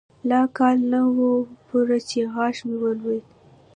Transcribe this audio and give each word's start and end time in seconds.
لا 0.29 0.41
کال 0.57 0.77
نه 0.91 1.01
و 1.15 1.17
پوره 1.67 1.99
چې 2.09 2.19
غاښ 2.33 2.57
مې 2.67 2.75
ولوېد. 2.81 3.25